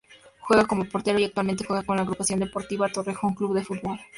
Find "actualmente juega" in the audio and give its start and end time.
1.25-1.83